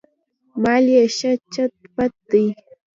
[0.61, 2.45] مال یې ښه چت پت دی.